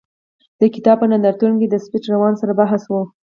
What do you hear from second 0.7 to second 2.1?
کتاب په نندارتون کې د سفید